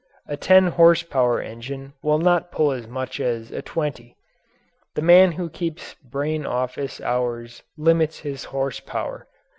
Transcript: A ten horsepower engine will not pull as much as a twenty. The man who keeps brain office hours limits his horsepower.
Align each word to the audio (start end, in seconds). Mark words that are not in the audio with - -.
A 0.27 0.35
ten 0.35 0.65
horsepower 0.65 1.39
engine 1.43 1.93
will 2.01 2.17
not 2.17 2.51
pull 2.51 2.71
as 2.71 2.87
much 2.87 3.19
as 3.19 3.51
a 3.51 3.61
twenty. 3.61 4.17
The 4.95 5.03
man 5.03 5.33
who 5.33 5.47
keeps 5.47 5.93
brain 6.03 6.43
office 6.43 6.99
hours 7.01 7.61
limits 7.77 8.17
his 8.21 8.45
horsepower. 8.45 9.27